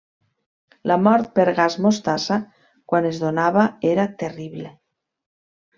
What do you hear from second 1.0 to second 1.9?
mort per gas